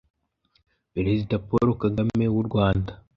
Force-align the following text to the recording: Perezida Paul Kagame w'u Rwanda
Perezida 0.93 1.35
Paul 1.47 1.67
Kagame 1.81 2.25
w'u 2.33 2.43
Rwanda 2.47 2.91